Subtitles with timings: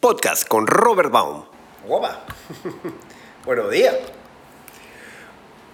[0.00, 1.42] Podcast con Robert Baum.
[1.84, 2.20] Guapa.
[3.44, 3.96] Buenos días.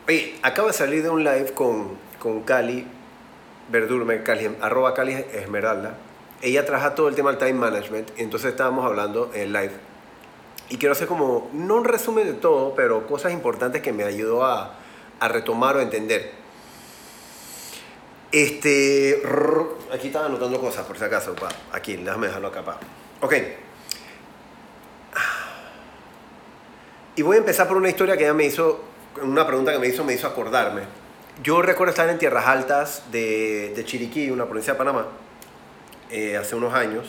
[0.09, 2.87] Oye, acabo de salir de un live con, con Cali
[3.69, 5.99] Verdurme, Cali, arroba Cali Esmeralda.
[6.41, 9.73] Ella trabaja todo el tema del time management, entonces estábamos hablando en live.
[10.71, 14.47] Y quiero hacer como, no un resumen de todo, pero cosas importantes que me ayudó
[14.47, 14.79] a,
[15.21, 16.33] a retomar o entender.
[18.33, 19.23] Este,
[19.93, 21.51] aquí estaba anotando cosas, por si acaso, pa.
[21.73, 22.79] Aquí, déjame dejarlo acá, pa.
[23.21, 23.35] Ok.
[27.17, 28.83] Y voy a empezar por una historia que ella me hizo,
[29.23, 30.83] una pregunta que me hizo, me hizo acordarme.
[31.45, 35.07] Yo recuerdo estar en tierras altas de, de Chiriquí, una provincia de Panamá,
[36.11, 37.07] eh, hace unos años,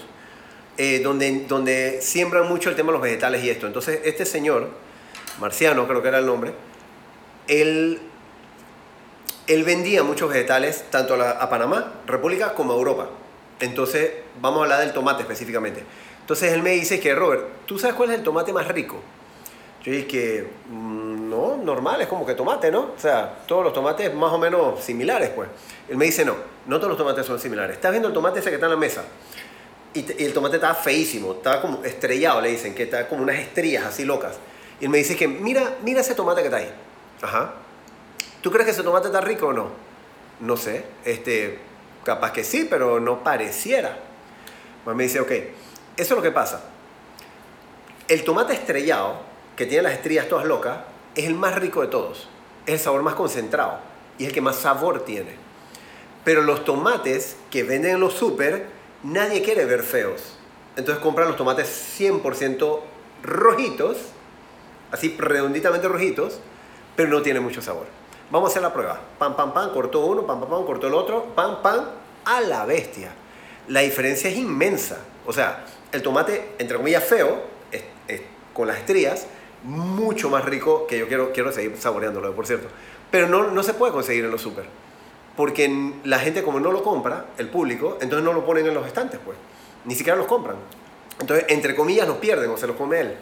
[0.77, 3.65] eh, donde, donde siembran mucho el tema de los vegetales y esto.
[3.65, 4.69] Entonces, este señor,
[5.39, 6.53] Marciano creo que era el nombre,
[7.47, 7.99] él,
[9.47, 13.09] él vendía muchos vegetales tanto a, a Panamá, República, como a Europa.
[13.59, 15.83] Entonces, vamos a hablar del tomate específicamente.
[16.21, 19.01] Entonces, él me dice que, Robert, ¿tú sabes cuál es el tomate más rico?
[19.85, 22.81] Yo dije mm, no, normal, es como que tomate, ¿no?
[22.95, 25.47] O sea, todos los tomates más o menos similares, pues.
[25.87, 27.75] Él me dice, no, no todos los tomates son similares.
[27.75, 29.03] ¿Estás viendo el tomate ese que está en la mesa?
[29.93, 33.21] Y, te- y el tomate estaba feísimo, estaba como estrellado, le dicen, que está como
[33.23, 34.37] unas estrías así locas.
[34.81, 36.71] Y él me dice que, mira, mira ese tomate que está ahí.
[37.21, 37.53] Ajá.
[38.41, 39.69] ¿Tú crees que ese tomate está rico o no?
[40.39, 41.59] No sé, este,
[42.03, 43.97] capaz que sí, pero no pareciera.
[44.83, 45.53] Pues me dice, ok, eso
[45.97, 46.61] es lo que pasa.
[48.07, 49.21] El tomate estrellado,
[49.55, 50.79] que tiene las estrías todas locas,
[51.15, 52.27] es el más rico de todos.
[52.65, 53.79] Es el sabor más concentrado
[54.17, 55.35] y es el que más sabor tiene.
[56.23, 58.65] Pero los tomates que venden en los super,
[59.03, 60.37] nadie quiere ver feos.
[60.75, 61.67] Entonces compran los tomates
[61.99, 62.79] 100%
[63.23, 63.97] rojitos,
[64.91, 66.39] así redonditamente rojitos,
[66.95, 67.85] pero no tienen mucho sabor.
[68.31, 68.99] Vamos a hacer la prueba.
[69.19, 71.85] Pam, pam, pam, cortó uno, pam, pam, pam, cortó el otro, pam, pam,
[72.25, 73.11] a la bestia.
[73.67, 74.97] La diferencia es inmensa.
[75.25, 77.83] O sea, el tomate, entre comillas, feo, es-
[78.53, 79.27] con las estrías,
[79.65, 82.67] mucho más rico que yo quiero, quiero seguir saboreándolo, por cierto.
[83.11, 84.65] Pero no, no se puede conseguir en los super.
[85.35, 88.85] Porque la gente como no lo compra, el público, entonces no lo ponen en los
[88.87, 89.37] estantes, pues.
[89.85, 90.55] Ni siquiera los compran.
[91.19, 93.17] Entonces, entre comillas, los pierden o se los come él.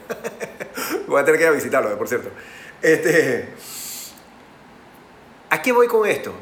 [1.08, 2.30] Voy a tener que ir a visitarlo, eh, por cierto.
[2.82, 3.54] Este,
[5.50, 6.34] ¿A qué voy con esto?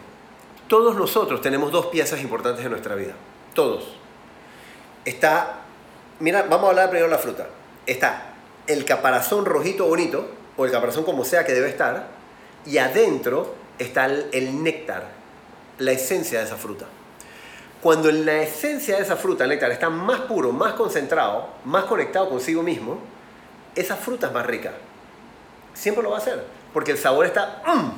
[0.67, 3.13] Todos nosotros tenemos dos piezas importantes en nuestra vida.
[3.53, 3.95] Todos.
[5.03, 5.63] Está,
[6.19, 7.47] mira, vamos a hablar primero de la fruta.
[7.85, 8.30] Está
[8.73, 12.07] el caparazón rojito bonito, o el caparazón como sea que debe estar,
[12.65, 15.07] y adentro está el, néctar,
[15.79, 16.85] la esencia de esa fruta.
[17.81, 21.85] Cuando en la esencia de esa fruta, el néctar, está más puro, más concentrado, más
[21.85, 22.99] conectado consigo mismo,
[23.75, 24.73] esa fruta es más rica.
[25.73, 26.43] Siempre lo va a hacer,
[26.73, 27.63] porque el sabor está...
[27.65, 27.91] ¡mm!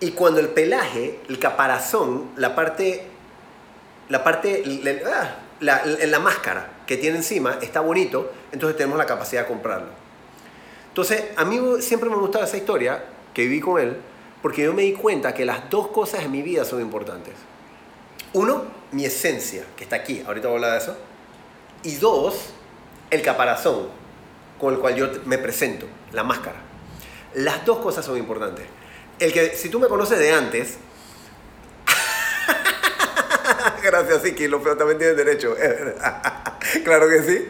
[0.00, 3.06] Y cuando el pelaje, el caparazón, la parte,
[4.08, 4.92] la parte, la,
[5.60, 9.88] la- la- la máscara que tiene encima está bonito, entonces tenemos la capacidad de comprarlo.
[10.88, 13.96] Entonces, a mí siempre me ha gustado esa historia que viví con él,
[14.42, 17.34] porque yo me di cuenta que las dos cosas en mi vida son importantes.
[18.34, 20.96] Uno, mi esencia, que está aquí, ahorita voy a hablar de eso.
[21.82, 22.50] Y dos,
[23.10, 23.88] el caparazón
[24.60, 26.58] con el cual yo me presento, la máscara.
[27.34, 28.66] Las dos cosas son importantes.
[29.18, 30.76] El que, si tú me conoces de antes,
[33.82, 35.56] gracias, Siki, los feos también tienen derecho.
[36.84, 37.48] claro que sí.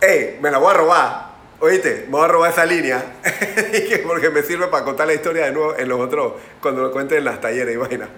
[0.00, 1.30] Ey, me la voy a robar.
[1.60, 3.04] Oíste, me voy a robar esa línea.
[4.06, 7.18] Porque me sirve para contar la historia de nuevo en los otros, cuando lo cuenten
[7.18, 8.08] en las talleres y vaina.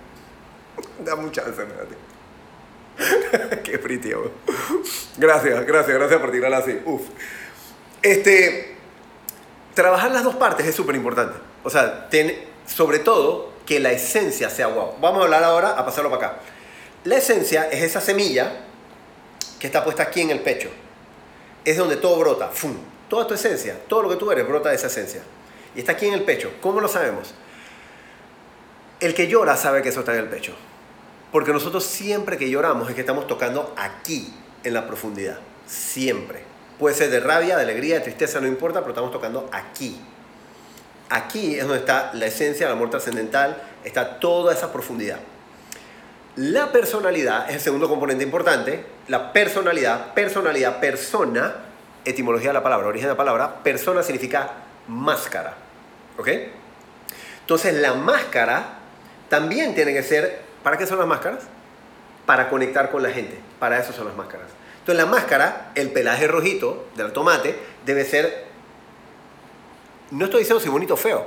[1.04, 1.62] Da mucha chance.
[3.64, 3.76] Qué
[4.14, 4.30] weón.
[5.16, 6.80] Gracias, gracias, gracias por tirarla así.
[6.84, 7.02] Uf.
[8.02, 8.76] Este,
[9.74, 11.38] trabajar las dos partes es súper importante.
[11.64, 14.94] O sea, ten- sobre todo que la esencia sea guau.
[15.00, 16.38] Vamos a hablar ahora, a pasarlo para acá.
[17.04, 18.66] La esencia es esa semilla
[19.62, 20.70] que está puesta aquí en el pecho.
[21.64, 22.48] Es donde todo brota.
[22.48, 22.74] ¡Fum!
[23.08, 25.22] Toda tu esencia, todo lo que tú eres brota de esa esencia.
[25.76, 26.50] Y está aquí en el pecho.
[26.60, 27.32] ¿Cómo lo sabemos?
[28.98, 30.52] El que llora sabe que eso está en el pecho.
[31.30, 34.34] Porque nosotros siempre que lloramos es que estamos tocando aquí,
[34.64, 35.38] en la profundidad.
[35.64, 36.42] Siempre.
[36.80, 39.96] Puede ser de rabia, de alegría, de tristeza, no importa, pero estamos tocando aquí.
[41.08, 45.20] Aquí es donde está la esencia del amor trascendental, está toda esa profundidad.
[46.36, 48.84] La personalidad es el segundo componente importante.
[49.08, 51.56] La personalidad, personalidad, persona,
[52.04, 54.50] etimología de la palabra, origen de la palabra, persona significa
[54.88, 55.54] máscara.
[56.16, 56.28] ¿Ok?
[57.40, 58.78] Entonces la máscara
[59.28, 61.44] también tiene que ser, ¿para qué son las máscaras?
[62.24, 63.38] Para conectar con la gente.
[63.58, 64.46] Para eso son las máscaras.
[64.78, 68.46] Entonces la máscara, el pelaje rojito del tomate, debe ser,
[70.10, 71.26] no estoy diciendo si bonito o feo,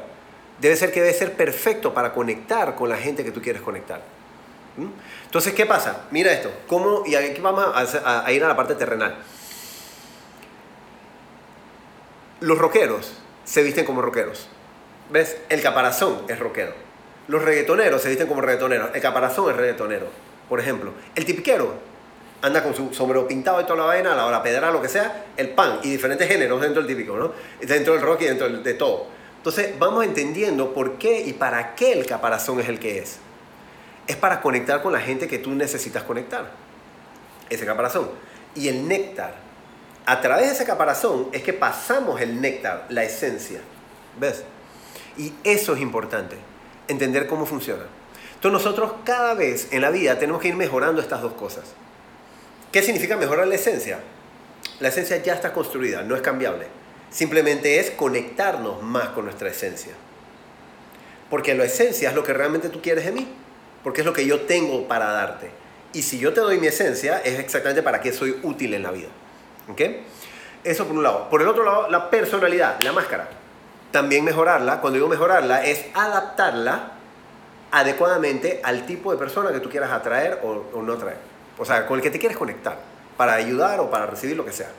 [0.59, 4.01] debe ser que debe ser perfecto para conectar con la gente que tú quieres conectar.
[5.25, 6.03] Entonces, ¿qué pasa?
[6.11, 6.51] Mira esto.
[6.67, 9.15] ¿Cómo, y aquí vamos a, a- ir a la parte terrenal.
[12.41, 13.13] los rockeros
[13.43, 14.47] se visten como rockeros.
[15.09, 15.37] ¿Ves?
[15.49, 16.73] El caparazón es rockero.
[17.27, 18.89] Los reggaetoneros se visten como reggaetoneros.
[18.93, 20.07] El caparazón es reggaetonero.
[20.49, 21.73] Por ejemplo, el tipiquero
[22.41, 25.25] anda con su sombrero pintado y toda la vaina, la, la pedra, lo que sea,
[25.37, 27.31] el pan y diferentes géneros dentro del típico, ¿no?
[27.61, 29.07] Dentro del rock y dentro de todo.
[29.37, 33.19] Entonces vamos entendiendo por qué y para qué el caparazón es el que es.
[34.07, 36.51] Es para conectar con la gente que tú necesitas conectar.
[37.49, 38.09] Ese caparazón.
[38.53, 39.35] Y el néctar.
[40.05, 43.59] A través de ese caparazón es que pasamos el néctar, la esencia.
[44.19, 44.43] ¿Ves?
[45.17, 46.35] Y eso es importante,
[46.87, 47.83] entender cómo funciona.
[48.35, 51.63] Entonces nosotros cada vez en la vida tenemos que ir mejorando estas dos cosas.
[52.71, 53.99] ¿Qué significa mejorar la esencia?
[54.79, 56.67] La esencia ya está construida, no es cambiable.
[57.09, 59.93] Simplemente es conectarnos más con nuestra esencia.
[61.29, 63.27] Porque la esencia es lo que realmente tú quieres de mí.
[63.85, 65.49] Porque es lo que yo tengo para darte.
[65.93, 68.91] Y si yo te doy mi esencia, es exactamente para qué soy útil en la
[68.91, 69.07] vida.
[69.69, 69.81] ¿Ok?
[70.65, 71.29] Eso por un lado.
[71.29, 73.29] Por el otro lado, la personalidad, la máscara.
[73.91, 76.91] También mejorarla, cuando digo mejorarla, es adaptarla
[77.71, 81.85] adecuadamente al tipo de persona que tú quieras atraer o, o no atraer o sea,
[81.85, 82.77] con el que te quieres conectar,
[83.17, 84.69] para ayudar o para recibir lo que sea.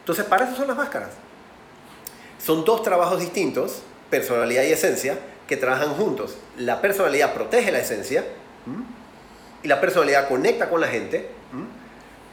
[0.00, 1.10] Entonces, para eso son las máscaras.
[2.38, 6.36] Son dos trabajos distintos, personalidad y esencia, que trabajan juntos.
[6.56, 8.24] La personalidad protege la esencia
[9.62, 11.30] y la personalidad conecta con la gente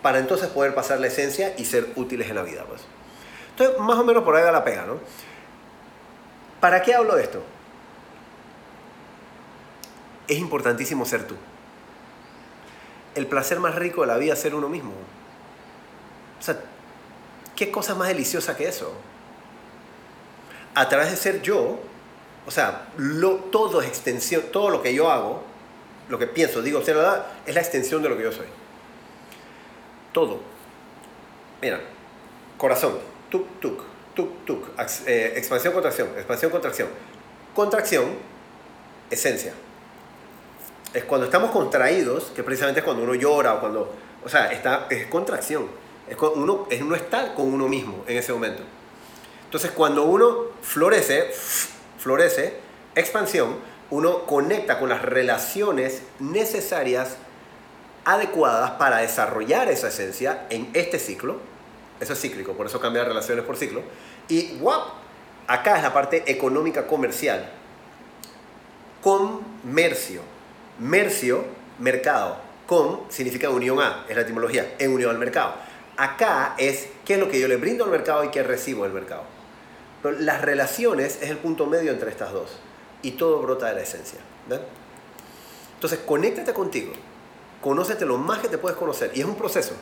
[0.01, 2.63] para entonces poder pasar la esencia y ser útiles en la vida.
[2.68, 2.81] Pues.
[3.51, 5.00] Entonces, más o menos por ahí va la pega, ¿no?
[6.60, 7.44] ¿Para qué hablo de esto?
[10.27, 11.36] Es importantísimo ser tú
[13.16, 14.92] el placer más rico de la vida es ser uno mismo.
[16.39, 16.60] O sea,
[17.56, 18.94] ¿qué cosa más deliciosa que eso?
[20.75, 21.80] A través de ser yo,
[22.45, 25.44] o sea, lo, todo es extensión, todo lo que yo hago,
[26.10, 28.48] lo que pienso, digo, ser verdad, es la extensión de lo que yo soy.
[30.13, 30.40] Todo.
[31.62, 31.81] Mira,
[32.57, 33.00] corazón,
[33.30, 33.84] tuk, tuk,
[34.16, 34.68] tuk, tuk,
[35.07, 36.90] eh, expansión, contracción, expansión, contracción.
[37.54, 38.06] Contracción,
[39.10, 39.54] esencia
[40.96, 43.94] es cuando estamos contraídos, que precisamente es cuando uno llora o cuando,
[44.24, 45.68] o sea, está, es contracción.
[46.10, 48.63] Es uno, es uno está con uno mismo en ese momento.
[49.44, 51.31] Entonces, cuando uno florece,
[51.98, 52.60] florece,
[52.96, 53.58] expansión,
[53.92, 57.18] uno conecta con las relaciones necesarias,
[58.04, 61.38] adecuadas para desarrollar esa esencia en este ciclo.
[62.00, 63.82] Eso es cíclico, por eso cambia relaciones por ciclo.
[64.28, 65.06] Y ¡guap!
[65.48, 67.50] Acá es la parte económica comercial.
[69.02, 70.22] Comercio
[70.80, 71.46] Mercio,
[71.80, 72.38] mercado.
[72.68, 75.54] Com significa unión a, es la etimología, en unión al mercado.
[75.96, 78.92] Acá es qué es lo que yo le brindo al mercado y qué recibo del
[78.92, 79.24] mercado.
[80.20, 82.60] Las relaciones es el punto medio entre estas dos.
[83.06, 84.19] Y todo brota de la esencia.
[85.75, 86.94] Entonces, conéctate contigo.
[87.62, 89.12] Conócete lo más que te puedes conocer.
[89.13, 89.74] Y es un proceso.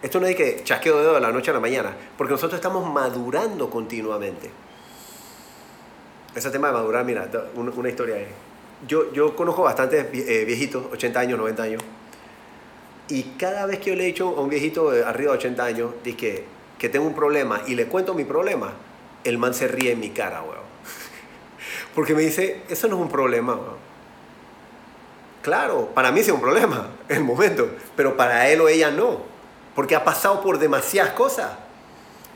[0.00, 1.94] Esto no es que chasqueo de dedo de la noche a la mañana.
[2.16, 4.50] Porque nosotros estamos madurando continuamente.
[6.34, 8.28] Ese tema de madurar, mira, una historia es
[8.86, 11.82] yo, yo conozco bastantes eh, viejitos, 80 años, 90 años,
[13.08, 15.64] y cada vez que yo le he dicho a un viejito de arriba de 80
[15.64, 16.44] años, que,
[16.78, 18.72] que tengo un problema y le cuento mi problema,
[19.24, 20.61] el man se ríe en mi cara, weón.
[21.94, 23.58] Porque me dice, eso no es un problema.
[25.42, 28.90] Claro, para mí sí es un problema en el momento, pero para él o ella
[28.90, 29.20] no,
[29.74, 31.50] porque ha pasado por demasiadas cosas.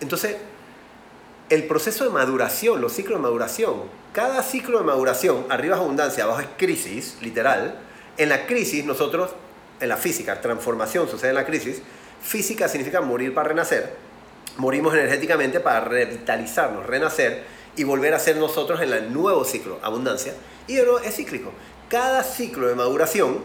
[0.00, 0.36] Entonces,
[1.48, 6.24] el proceso de maduración, los ciclos de maduración, cada ciclo de maduración, arriba es abundancia,
[6.24, 7.78] abajo es crisis, literal.
[8.16, 9.30] En la crisis, nosotros,
[9.78, 11.82] en la física, transformación sucede en la crisis.
[12.22, 13.94] Física significa morir para renacer.
[14.56, 17.44] Morimos energéticamente para revitalizarnos, renacer
[17.76, 20.34] y volver a ser nosotros en el nuevo ciclo, abundancia.
[20.66, 21.52] Y es cíclico.
[21.88, 23.38] Cada ciclo de maduración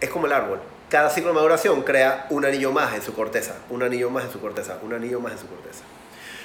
[0.00, 0.60] es como el árbol.
[0.90, 4.30] Cada ciclo de maduración crea un anillo más en su corteza, un anillo más en
[4.30, 5.82] su corteza, un anillo más en su corteza.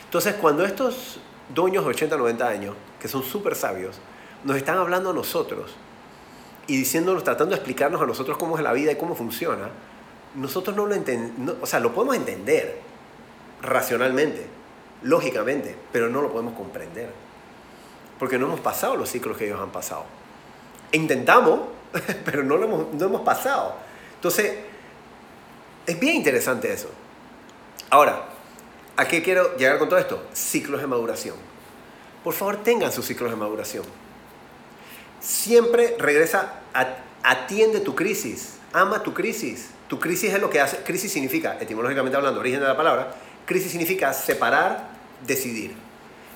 [0.06, 1.20] Entonces, cuando estos
[1.54, 3.98] dueños de 80, 90 años, que son súper sabios,
[4.44, 5.76] nos están hablando a nosotros
[6.68, 9.70] y diciéndonos, tratando de explicarnos a nosotros cómo es la vida y cómo funciona,
[10.36, 12.80] nosotros no lo entendemos, o sea, lo podemos entender
[13.62, 14.48] racionalmente,
[15.04, 17.10] lógicamente, pero no lo podemos comprender,
[18.18, 20.06] porque no hemos pasado los ciclos que ellos han pasado.
[20.92, 21.62] Intentamos,
[22.26, 23.76] pero no lo hemos, no hemos pasado.
[24.16, 24.58] Entonces,
[25.86, 26.90] es bien interesante eso.
[27.90, 28.26] Ahora,
[29.00, 30.22] ¿A qué quiero llegar con todo esto?
[30.34, 31.38] Ciclos de maduración.
[32.22, 33.86] Por favor, tengan sus ciclos de maduración.
[35.22, 36.56] Siempre regresa,
[37.24, 39.70] atiende tu crisis, ama tu crisis.
[39.88, 43.16] Tu crisis es lo que hace, crisis significa, etimológicamente hablando, origen de la palabra,
[43.50, 44.90] crisis significa separar,
[45.26, 45.74] decidir.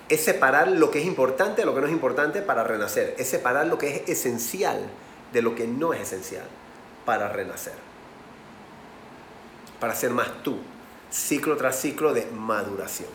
[0.10, 3.14] Es separar lo que es importante de lo que no es importante para renacer.
[3.20, 4.80] Es separar lo que es esencial
[5.32, 6.46] de lo que no es esencial
[7.06, 7.76] para renacer.
[9.80, 10.58] Para ser más tú
[11.12, 13.10] ciclo tras ciclo de maduración.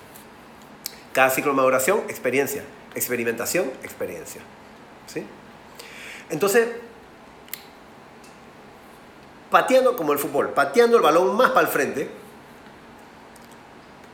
[1.12, 2.62] Cada ciclo de maduración, experiencia.
[2.94, 4.40] Experimentación, experiencia.
[5.08, 5.26] ¿Sí?
[6.30, 6.68] Entonces,
[9.50, 12.27] pateando como el fútbol, pateando el balón más para el frente,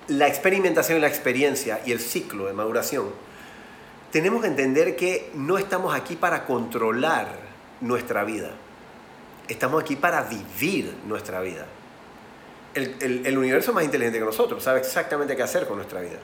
[0.09, 3.11] la experimentación y la experiencia y el ciclo de maduración,
[4.13, 7.29] tenemos que entender que no estamos aquí para controlar
[7.81, 8.51] nuestra vida.
[9.49, 11.67] Estamos aquí para vivir nuestra vida.
[12.75, 16.19] El, universo es más inteligente que nosotros, sabe exactamente qué hacer con nuestra vida.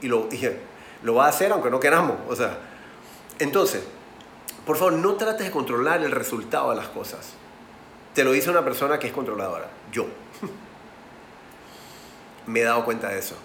[0.00, 0.28] Y lo,
[1.02, 2.16] lo va a hacer aunque no queramos.
[2.28, 2.58] O sea,
[3.38, 3.82] entonces,
[4.66, 7.34] por favor, no trates de controlar el resultado de las cosas.
[8.14, 10.06] Te lo dice una persona que es controladora, yo.
[12.46, 13.36] Me he dado cuenta de eso.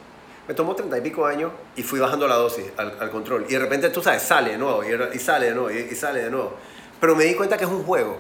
[0.48, 3.46] Me tomó treinta y pico años y fui bajando la dosis al, control.
[3.48, 6.32] Y de repente, tú sabes, sale de nuevo y, sale de nuevo y sale de
[6.32, 6.54] nuevo.
[7.00, 8.18] Pero me di cuenta que es un juego.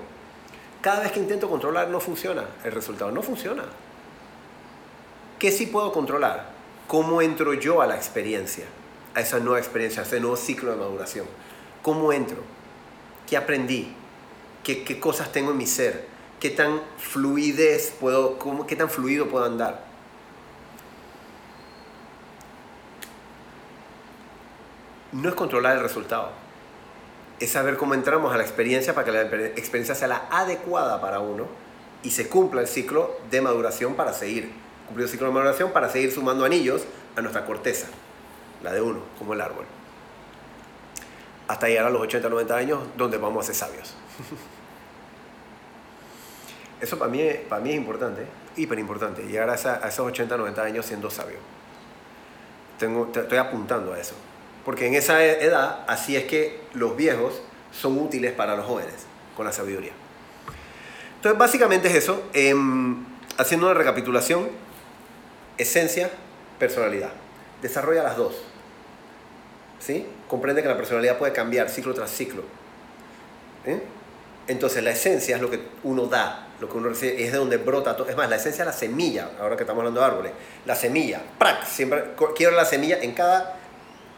[0.81, 3.63] Cada vez que intento controlar no funciona el resultado, no funciona.
[5.37, 6.51] ¿Qué sí puedo controlar?
[6.87, 8.65] ¿Cómo entro yo a la experiencia?
[9.15, 11.25] A esa nueva experiencia, a ese nuevo ciclo de maduración.
[11.81, 12.37] ¿Cómo entro?
[13.27, 13.93] ¿Qué aprendí?
[14.63, 16.07] ¿Qué, qué cosas tengo en mi ser?
[16.39, 19.88] ¿Qué tan fluidez puedo, cómo, qué tan fluido puedo andar?
[25.11, 26.31] No es controlar el resultado
[27.39, 31.19] es saber cómo entramos a la experiencia para que la experiencia sea la adecuada para
[31.19, 31.47] uno
[32.03, 34.51] y se cumpla el ciclo de maduración para seguir.
[34.87, 36.83] Cumplir el ciclo de maduración para seguir sumando anillos
[37.15, 37.87] a nuestra corteza,
[38.63, 39.65] la de uno, como el árbol.
[41.47, 43.95] Hasta llegar a los 80, 90 años, donde vamos a ser sabios.
[46.81, 48.25] Eso para mí, para mí es importante,
[48.55, 51.37] hiper importante, llegar a, a esos 80, 90 años siendo sabio.
[52.77, 54.15] Tengo, estoy apuntando a eso.
[54.65, 58.95] Porque en esa edad, así es que los viejos son útiles para los jóvenes,
[59.35, 59.91] con la sabiduría.
[61.15, 62.23] Entonces, básicamente es eso.
[62.33, 63.03] Em,
[63.37, 64.49] haciendo una recapitulación,
[65.57, 66.09] esencia,
[66.57, 67.11] personalidad.
[67.61, 68.35] Desarrolla las dos.
[69.79, 70.05] ¿Sí?
[70.27, 72.43] Comprende que la personalidad puede cambiar ciclo tras ciclo.
[73.65, 73.81] ¿Eh?
[74.47, 77.57] Entonces, la esencia es lo que uno da, lo que uno recibe, es de donde
[77.57, 78.09] brota todo.
[78.09, 80.31] Es más, la esencia es la semilla, ahora que estamos hablando de árboles.
[80.65, 81.65] La semilla, ¡prac!
[81.65, 83.58] Siempre quiero la semilla en cada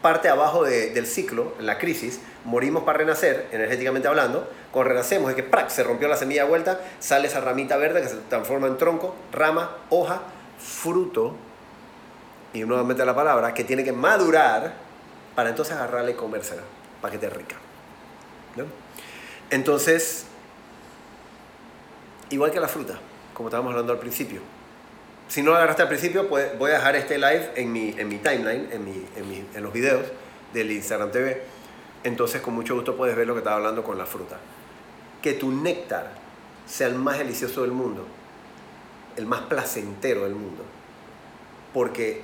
[0.02, 5.36] parte abajo del ciclo, en la crisis, morimos para renacer, energéticamente hablando, cuando renacemos es
[5.36, 5.70] que ¡prac!
[5.70, 9.14] se rompió la semilla de vuelta, sale esa ramita verde que se transforma en tronco,
[9.32, 10.20] rama, hoja,
[10.58, 11.36] fruto,
[12.52, 14.74] y nuevamente la palabra, que tiene que madurar
[15.34, 16.62] para entonces agarrarla y comérsela,
[17.00, 17.56] para que te rica.
[19.50, 20.26] Entonces,
[22.30, 22.98] igual que la fruta,
[23.34, 24.40] como estábamos hablando al principio,
[25.32, 29.62] si no lo agarraste al principio, voy a dejar este live en mi, timeline, en
[29.62, 30.04] los videos
[30.52, 31.42] del Instagram TV.
[32.04, 34.36] Entonces, con mucho gusto puedes ver lo que estaba hablando con la fruta.
[35.22, 36.12] Que tu néctar
[36.66, 38.06] sea el más delicioso del mundo,
[39.16, 40.64] el más placentero del mundo.
[41.72, 42.20] Porque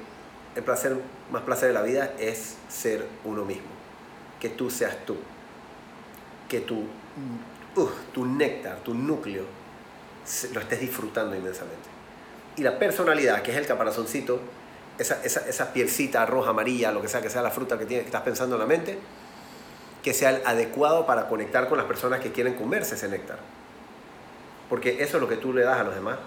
[0.54, 0.94] el placer,
[1.32, 3.70] más placer de la vida es ser uno mismo.
[4.38, 5.16] Que tú seas tú.
[6.46, 9.44] Que tu, uh, tu néctar, tu núcleo,
[10.52, 11.97] lo estés disfrutando inmensamente
[12.58, 14.40] y la personalidad, que es el caparazoncito,
[14.98, 18.22] esa, esa, roja, amarilla, lo que sea que sea la fruta que, tiene, que estás
[18.22, 18.98] pensando en la mente,
[20.02, 23.38] que sea el adecuado para conectar con las personas que quieren comerse ese néctar.
[24.68, 26.18] Porque eso es lo que tú le das a los demás,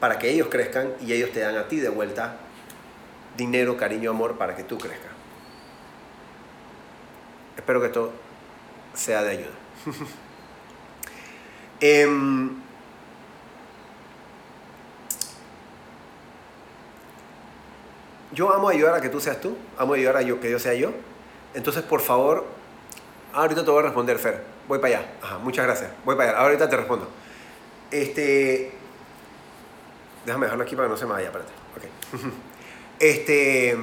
[0.00, 2.36] para que ellos crezcan y ellos te dan a ti de vuelta
[3.36, 5.12] dinero, cariño, amor para que tú crezcas.
[7.56, 8.12] Espero que esto
[8.94, 9.50] sea de ayuda.
[11.80, 12.08] eh,
[18.32, 20.92] yo amo ayudar a que tú seas tú, amo ayudar a que yo sea yo.
[21.54, 22.46] Entonces, por favor,
[23.32, 24.42] ahorita te voy a responder, Fer.
[24.68, 25.12] Voy para allá.
[25.20, 25.90] Ajá, muchas gracias.
[26.04, 26.40] Voy para allá.
[26.40, 27.08] Ahorita te respondo.
[27.90, 28.72] Este.
[30.24, 31.52] Déjame dejarlo aquí para que no se me vaya, espérate.
[31.76, 32.22] Ok.
[33.00, 33.76] Este.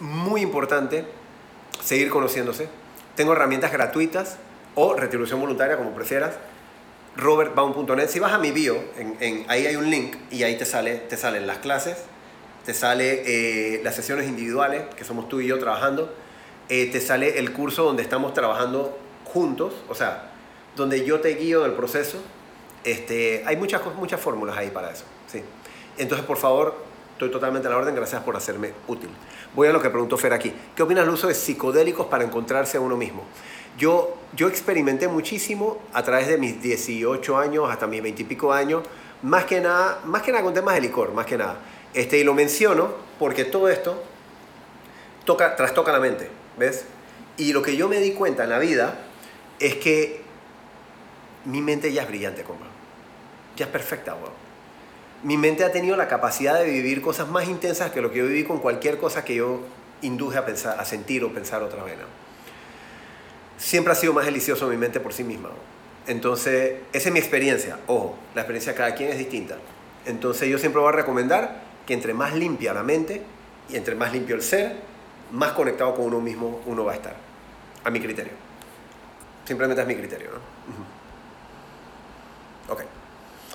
[0.00, 1.04] Muy importante
[1.84, 2.68] seguir conociéndose.
[3.14, 4.38] Tengo herramientas gratuitas
[4.74, 6.34] o retribución voluntaria, como prefieras.
[7.14, 8.08] robertbaum.net.
[8.08, 11.16] Si vas a mi bio, en, ahí hay un link y ahí te, sale, te
[11.16, 11.98] salen las clases
[12.68, 16.12] te sale eh, las sesiones individuales, que somos tú y yo trabajando,
[16.68, 20.32] eh, te sale el curso donde estamos trabajando juntos, o sea,
[20.76, 22.18] donde yo te guío del proceso.
[22.84, 25.04] Este, hay muchas, muchas fórmulas ahí para eso.
[25.28, 25.42] ¿sí?
[25.96, 26.76] Entonces, por favor,
[27.12, 29.08] estoy totalmente a la orden, gracias por hacerme útil.
[29.54, 30.52] Voy a lo que preguntó Fer aquí.
[30.76, 33.24] ¿Qué opinas del uso de psicodélicos para encontrarse a uno mismo?
[33.78, 38.52] Yo, yo experimenté muchísimo a través de mis 18 años hasta mis 20 y pico
[38.52, 38.82] años,
[39.22, 41.58] más que nada, más que nada con temas de licor, más que nada.
[41.94, 44.02] Este, y lo menciono porque todo esto
[45.24, 46.28] toca, trastoca la mente,
[46.58, 46.84] ¿ves?
[47.36, 48.98] Y lo que yo me di cuenta en la vida
[49.60, 50.22] es que
[51.44, 52.66] mi mente ya es brillante, compa.
[53.56, 54.48] Ya es perfecta, weón.
[55.22, 58.26] Mi mente ha tenido la capacidad de vivir cosas más intensas que lo que yo
[58.26, 59.62] viví con cualquier cosa que yo
[60.02, 61.96] induje a, pensar, a sentir o pensar otra vez.
[63.56, 65.50] Siempre ha sido más delicioso mi mente por sí misma.
[66.06, 67.78] Entonces, esa es mi experiencia.
[67.88, 69.56] Ojo, la experiencia de cada quien es distinta.
[70.06, 73.22] Entonces, yo siempre voy a recomendar que entre más limpia la mente
[73.70, 74.76] y entre más limpio el ser,
[75.32, 77.16] más conectado con uno mismo uno va a estar.
[77.82, 78.34] A mi criterio.
[79.46, 80.36] Simplemente es mi criterio, ¿no?
[82.74, 82.82] Ok.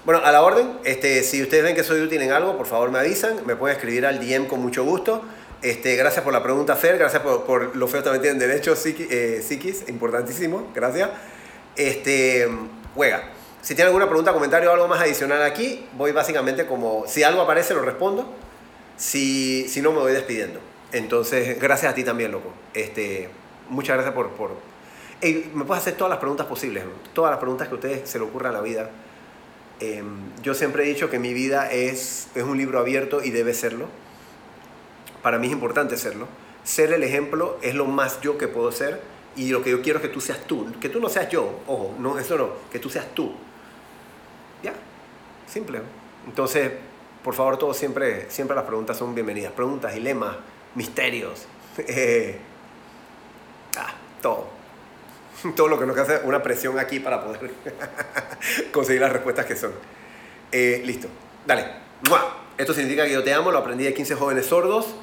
[0.04, 2.90] Bueno, a la orden, este, si ustedes ven que soy útil en algo, por favor
[2.90, 5.22] me avisan, me pueden escribir al DM con mucho gusto.
[5.62, 9.44] Este, gracias por la pregunta, Fer, gracias por, por lo feo también tienen derecho, eh,
[9.48, 11.12] Psiquis, importantísimo, gracias.
[11.76, 12.50] Este,
[12.96, 13.33] juega.
[13.64, 17.42] Si tienen alguna pregunta, comentario o algo más adicional aquí, voy básicamente como, si algo
[17.42, 18.32] aparece lo respondo,
[18.96, 20.60] si, si no me voy despidiendo.
[20.92, 22.54] Entonces, gracias a ti también, loco.
[22.76, 23.30] Este,
[23.70, 24.30] muchas gracias por...
[24.34, 24.52] por...
[25.22, 28.26] me puedes hacer todas las preguntas posibles, todas las preguntas que a ustedes se le
[28.26, 28.92] ocurra a la vida
[29.80, 33.54] Em, yo siempre he dicho que mi vida es, es un libro abierto y debe
[33.54, 33.88] serlo.
[35.22, 36.28] Para mí es importante serlo.
[36.64, 39.02] Ser el ejemplo es lo más yo que puedo ser
[39.36, 40.68] y lo que yo quiero es que tú seas tú.
[40.80, 43.34] Que tú no seas yo, ojo, no, eso no, que tú seas tú.
[45.54, 45.82] Simple.
[46.26, 46.72] Entonces,
[47.24, 49.52] por favor, todos siempre, siempre las preguntas son bienvenidas.
[49.52, 50.36] Preguntas, dilemas,
[50.76, 51.46] misterios.
[51.76, 52.38] Eh,
[53.78, 53.92] ah,
[54.22, 54.48] todo.
[55.56, 57.52] todo lo que nos hace una presión aquí para poder
[58.72, 59.72] conseguir las respuestas que son.
[60.52, 61.08] Eh, listo,
[61.48, 61.66] dale.
[62.56, 64.94] Esto significa que yo te amo, lo aprendí de 15 jóvenes sordos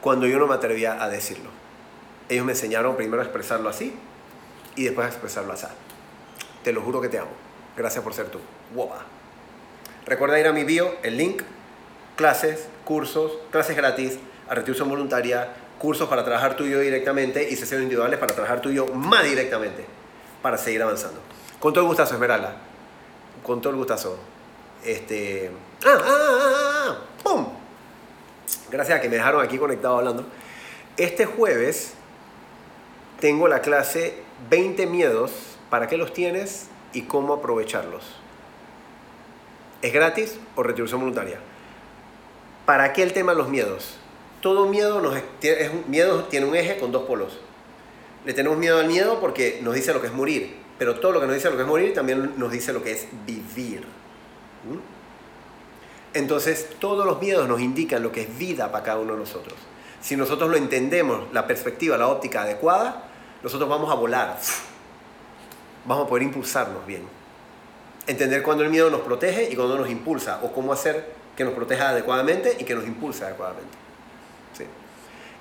[0.00, 1.50] cuando yo no me atrevía a decirlo.
[2.28, 3.94] Ellos me enseñaron primero a expresarlo así
[4.74, 5.66] y después a expresarlo así.
[6.64, 7.43] Te lo juro que te amo.
[7.76, 8.38] Gracias por ser tú.
[8.74, 8.90] Wow.
[10.06, 11.42] Recuerda ir a mi bio, el link,
[12.16, 17.56] clases, cursos, clases gratis, a retribución voluntaria, cursos para trabajar tú y yo directamente y
[17.56, 19.84] sesiones individuales para trabajar tú y yo más directamente
[20.42, 21.20] para seguir avanzando.
[21.58, 22.56] Con todo el gustazo, Esmeralda.
[23.42, 24.18] Con todo el gustazo.
[24.84, 25.50] Este.
[25.84, 26.86] ¡Ah, ah, ah, ah!
[26.88, 27.46] ah ¡Pum!
[28.70, 30.26] Gracias a que me dejaron aquí conectado hablando.
[30.96, 31.94] Este jueves
[33.20, 35.32] tengo la clase 20 miedos,
[35.70, 38.04] ¿para qué los tienes y cómo aprovecharlos?
[39.82, 41.38] ¿Es gratis o retribución voluntaria?
[42.64, 43.98] ¿Para qué el tema de los miedos?
[44.44, 45.00] todo miedo,
[46.28, 47.38] tiene un eje con dos polos.
[48.26, 51.20] Le tenemos miedo al miedo porque nos dice lo que es morir, pero todo lo
[51.20, 53.86] que nos dice lo que es morir también nos dice lo que es vivir.
[56.12, 59.54] Entonces, todos los miedos nos indican lo que es vida para cada uno de nosotros.
[60.02, 63.04] Si nosotros lo entendemos, la perspectiva, la óptica adecuada,
[63.42, 64.38] nosotros vamos a volar.
[65.86, 67.02] Vamos a poder impulsarnos bien.
[68.06, 71.52] Entender cuándo el miedo nos protege y cuándo nos impulsa, o cómo hacer que nos
[71.54, 73.84] proteja adecuadamente y que nos impulse adecuadamente.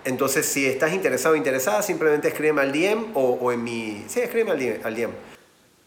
[0.05, 4.03] Entonces, si estás interesado o interesada, simplemente escríbeme al DM o, en mi...
[4.09, 4.85] Sí, escríbeme al DM.
[4.85, 5.13] Al.